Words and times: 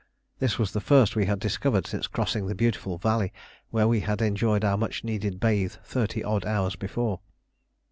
This 0.39 0.57
was 0.57 0.71
the 0.71 0.81
first 0.81 1.15
we 1.15 1.27
had 1.27 1.37
discovered 1.37 1.85
since 1.85 2.07
crossing 2.07 2.47
the 2.47 2.55
beautiful 2.55 2.97
valley 2.97 3.31
where 3.69 3.87
we 3.87 3.99
had 3.99 4.19
enjoyed 4.19 4.63
our 4.65 4.75
much 4.75 5.03
needed 5.03 5.39
bathe 5.39 5.73
thirty 5.83 6.23
odd 6.23 6.43
hours 6.43 6.75
before. 6.75 7.19